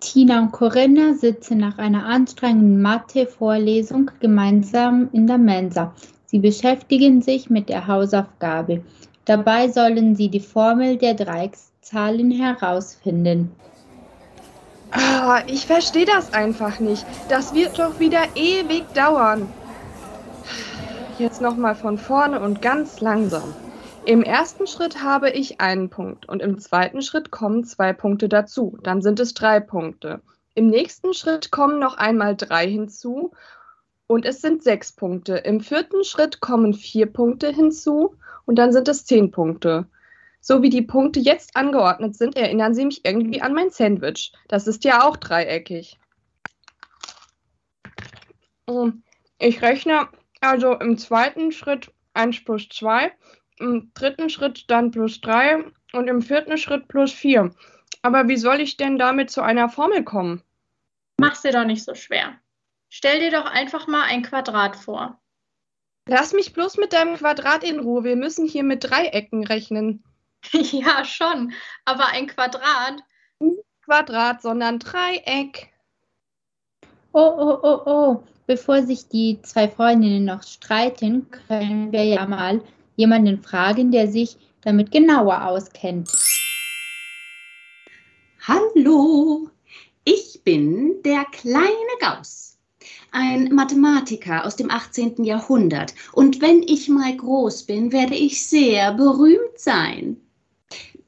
[0.00, 5.92] Tina und Corinna sitzen nach einer anstrengenden Mathe-Vorlesung gemeinsam in der Mensa.
[6.24, 8.82] Sie beschäftigen sich mit der Hausaufgabe.
[9.26, 13.50] Dabei sollen sie die Formel der Dreieckszahlen herausfinden.
[14.96, 17.04] Oh, ich verstehe das einfach nicht.
[17.28, 19.46] Das wird doch wieder ewig dauern.
[21.18, 23.54] Jetzt nochmal von vorne und ganz langsam.
[24.10, 28.76] Im ersten Schritt habe ich einen Punkt und im zweiten Schritt kommen zwei Punkte dazu.
[28.82, 30.20] Dann sind es drei Punkte.
[30.56, 33.30] Im nächsten Schritt kommen noch einmal drei hinzu
[34.08, 35.36] und es sind sechs Punkte.
[35.36, 39.86] Im vierten Schritt kommen vier Punkte hinzu und dann sind es zehn Punkte.
[40.40, 44.32] So wie die Punkte jetzt angeordnet sind, erinnern sie mich irgendwie an mein Sandwich.
[44.48, 46.00] Das ist ja auch dreieckig.
[48.66, 49.04] Ähm,
[49.38, 50.08] ich rechne
[50.40, 53.12] also im zweiten Schritt 1 plus 2,
[53.60, 57.54] im dritten Schritt dann plus 3 und im vierten Schritt plus 4.
[58.02, 60.42] Aber wie soll ich denn damit zu einer Formel kommen?
[61.18, 62.38] Mach's dir doch nicht so schwer.
[62.88, 65.20] Stell dir doch einfach mal ein Quadrat vor.
[66.08, 68.04] Lass mich bloß mit deinem Quadrat in Ruhe.
[68.04, 70.02] Wir müssen hier mit Dreiecken rechnen.
[70.52, 71.52] Ja, schon.
[71.84, 73.02] Aber ein Quadrat.
[73.40, 75.70] Nicht Quadrat, sondern Dreieck.
[77.12, 78.24] Oh, oh, oh, oh.
[78.46, 82.62] Bevor sich die zwei Freundinnen noch streiten, können wir ja mal
[83.00, 86.08] jemanden fragen, der sich damit genauer auskennt.
[88.42, 89.48] Hallo,
[90.04, 92.58] ich bin der kleine Gauss,
[93.10, 95.24] ein Mathematiker aus dem 18.
[95.24, 95.94] Jahrhundert.
[96.12, 100.18] Und wenn ich mal groß bin, werde ich sehr berühmt sein.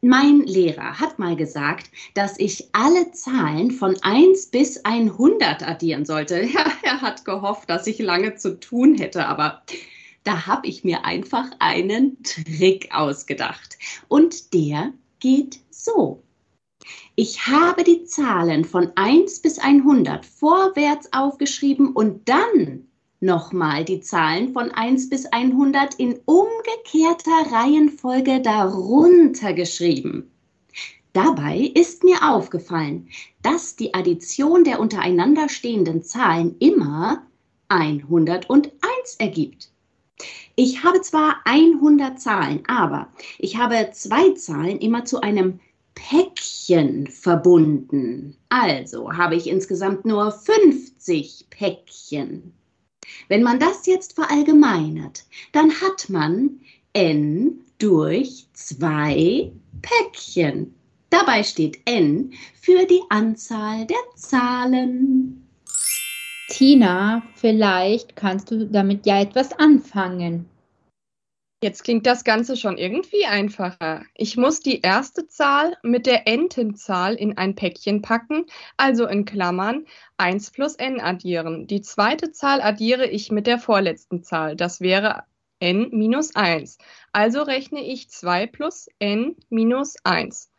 [0.00, 6.42] Mein Lehrer hat mal gesagt, dass ich alle Zahlen von 1 bis 100 addieren sollte.
[6.54, 9.62] Ja, er hat gehofft, dass ich lange zu tun hätte, aber
[10.28, 13.78] da habe ich mir einfach einen Trick ausgedacht.
[14.08, 16.22] Und der geht so.
[17.14, 22.88] Ich habe die Zahlen von 1 bis 100 vorwärts aufgeschrieben und dann
[23.20, 30.30] nochmal die Zahlen von 1 bis 100 in umgekehrter Reihenfolge darunter geschrieben.
[31.14, 33.08] Dabei ist mir aufgefallen,
[33.40, 37.26] dass die Addition der untereinander stehenden Zahlen immer
[37.68, 39.70] 101 ergibt.
[40.56, 43.08] Ich habe zwar 100 Zahlen, aber
[43.38, 45.60] ich habe zwei Zahlen immer zu einem
[45.94, 48.36] Päckchen verbunden.
[48.48, 52.52] Also habe ich insgesamt nur 50 Päckchen.
[53.28, 56.60] Wenn man das jetzt verallgemeinert, dann hat man
[56.92, 59.52] n durch zwei
[59.82, 60.74] Päckchen.
[61.10, 65.47] Dabei steht n für die Anzahl der Zahlen.
[66.48, 70.48] Tina, vielleicht kannst du damit ja etwas anfangen.
[71.62, 74.04] Jetzt klingt das Ganze schon irgendwie einfacher.
[74.14, 79.84] Ich muss die erste Zahl mit der Entenzahl in ein Päckchen packen, also in Klammern
[80.16, 81.66] 1 plus n addieren.
[81.66, 84.56] Die zweite Zahl addiere ich mit der vorletzten Zahl.
[84.56, 85.24] Das wäre
[85.58, 86.78] n minus 1.
[87.12, 90.50] Also rechne ich 2 plus n minus 1.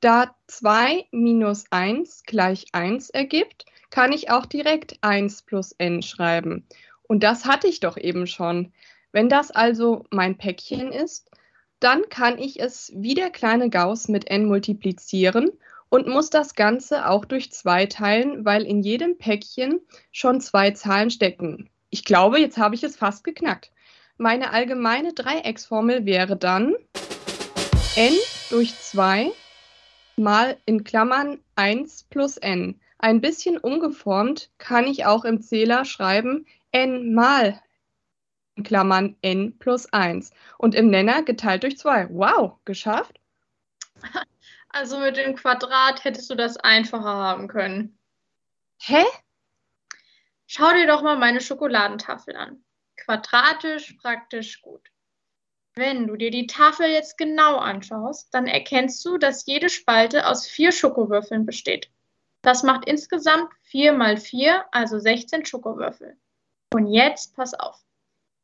[0.00, 6.66] Da 2 minus 1 gleich 1 ergibt, kann ich auch direkt 1 plus n schreiben.
[7.04, 8.72] Und das hatte ich doch eben schon.
[9.12, 11.30] Wenn das also mein Päckchen ist,
[11.78, 15.52] dann kann ich es wie der kleine Gauss mit n multiplizieren
[15.90, 19.78] und muss das Ganze auch durch 2 teilen, weil in jedem Päckchen
[20.10, 21.70] schon zwei Zahlen stecken.
[21.90, 23.70] Ich glaube, jetzt habe ich es fast geknackt.
[24.16, 26.74] Meine allgemeine Dreiecksformel wäre dann
[27.94, 28.14] n
[28.50, 29.30] durch 2
[30.16, 32.80] mal in Klammern 1 plus n.
[33.04, 37.60] Ein bisschen umgeformt kann ich auch im Zähler schreiben n mal
[38.54, 42.08] in Klammern n plus 1 und im Nenner geteilt durch 2.
[42.12, 43.20] Wow, geschafft?
[44.70, 47.98] Also mit dem Quadrat hättest du das einfacher haben können.
[48.78, 49.04] Hä?
[50.46, 52.64] Schau dir doch mal meine Schokoladentafel an.
[52.96, 54.90] Quadratisch, praktisch gut.
[55.74, 60.46] Wenn du dir die Tafel jetzt genau anschaust, dann erkennst du, dass jede Spalte aus
[60.48, 61.90] vier Schokowürfeln besteht.
[62.44, 66.14] Das macht insgesamt 4 mal 4, also 16 Schokowürfel.
[66.74, 67.80] Und jetzt pass auf.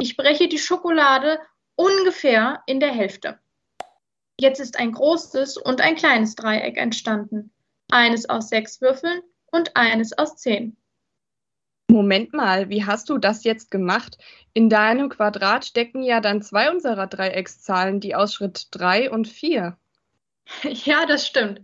[0.00, 1.38] Ich breche die Schokolade
[1.76, 3.38] ungefähr in der Hälfte.
[4.40, 7.52] Jetzt ist ein großes und ein kleines Dreieck entstanden.
[7.92, 9.20] Eines aus sechs Würfeln
[9.52, 10.78] und eines aus zehn.
[11.90, 14.16] Moment mal, wie hast du das jetzt gemacht?
[14.54, 19.76] In deinem Quadrat stecken ja dann zwei unserer Dreieckszahlen, die aus Schritt 3 und 4.
[20.62, 21.60] Ja, das stimmt.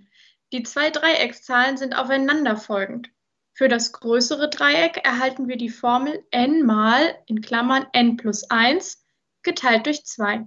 [0.53, 3.11] Die zwei Dreieckszahlen sind aufeinanderfolgend.
[3.53, 9.03] Für das größere Dreieck erhalten wir die Formel n mal in Klammern n plus 1
[9.43, 10.47] geteilt durch 2.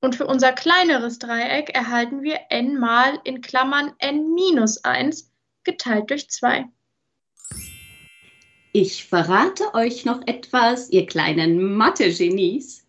[0.00, 5.30] Und für unser kleineres Dreieck erhalten wir n mal in Klammern n minus 1
[5.62, 6.64] geteilt durch 2.
[8.72, 12.86] Ich verrate euch noch etwas, ihr kleinen Mathe-Genies.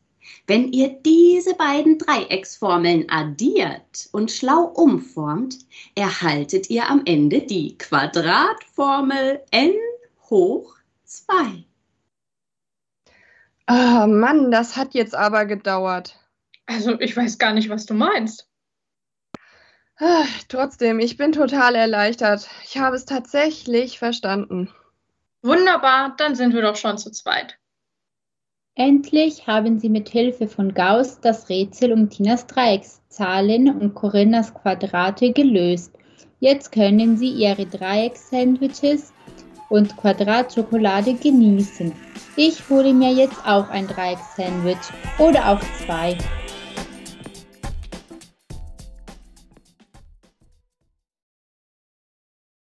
[0.52, 5.56] Wenn ihr diese beiden Dreiecksformeln addiert und schlau umformt,
[5.96, 9.72] erhaltet ihr am Ende die Quadratformel n
[10.30, 10.76] hoch
[11.06, 11.64] 2.
[13.68, 16.20] Ah, Mann, das hat jetzt aber gedauert.
[16.66, 18.50] Also, ich weiß gar nicht, was du meinst.
[20.00, 22.50] Ah, trotzdem, ich bin total erleichtert.
[22.66, 24.70] Ich habe es tatsächlich verstanden.
[25.44, 27.58] Wunderbar, dann sind wir doch schon zu zweit.
[28.84, 35.34] Endlich haben sie mit Hilfe von Gauss das Rätsel um Tinas Dreieckszahlen und Corinnas Quadrate
[35.34, 35.92] gelöst.
[36.40, 39.14] Jetzt können sie ihre Dreieckssandwiches
[39.70, 41.92] und Quadratschokolade genießen.
[42.36, 44.80] Ich hole mir jetzt auch ein Dreieckssandwich
[45.20, 46.18] oder auch zwei.